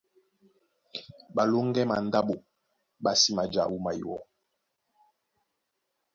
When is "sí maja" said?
3.21-3.61